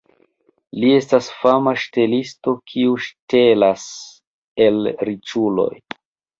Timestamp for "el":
4.69-4.85